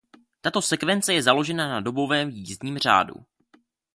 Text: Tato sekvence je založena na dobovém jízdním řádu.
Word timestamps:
Tato 0.41 0.61
sekvence 0.61 1.13
je 1.13 1.21
založena 1.23 1.67
na 1.69 1.81
dobovém 1.81 2.29
jízdním 2.29 2.77
řádu. 2.77 3.13